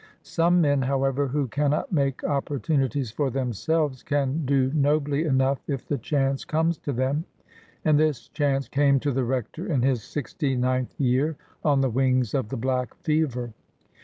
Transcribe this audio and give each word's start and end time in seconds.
Some 0.23 0.61
men, 0.61 0.81
however, 0.81 1.27
who 1.27 1.47
cannot 1.47 1.91
make 1.91 2.23
opportunities 2.23 3.11
for 3.11 3.29
themselves, 3.29 4.01
can 4.01 4.47
do 4.47 4.71
nobly 4.73 5.25
enough 5.25 5.59
if 5.67 5.87
the 5.87 5.99
chance 5.99 6.43
comes 6.43 6.79
to 6.79 6.91
them; 6.91 7.25
and 7.85 7.99
this 7.99 8.27
chance 8.29 8.67
came 8.67 8.99
to 9.01 9.11
the 9.11 9.23
Rector 9.25 9.67
in 9.71 9.83
his 9.83 10.01
sixty 10.01 10.55
ninth 10.55 10.99
year, 10.99 11.35
on 11.63 11.81
the 11.81 11.89
wings 11.91 12.33
of 12.33 12.49
the 12.49 12.57
black 12.57 12.95
fever. 12.95 13.53